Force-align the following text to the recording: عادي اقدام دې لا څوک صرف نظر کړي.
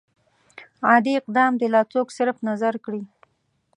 عادي 0.87 1.13
اقدام 1.19 1.53
دې 1.59 1.67
لا 1.73 1.81
څوک 1.91 2.07
صرف 2.17 2.37
نظر 2.49 2.73
کړي. 2.85 3.01